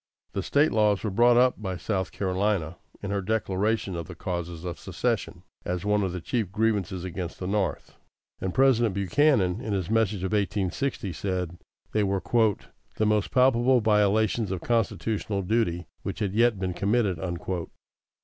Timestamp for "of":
3.95-4.07, 4.65-4.79, 6.01-6.11, 10.23-10.31, 14.49-14.61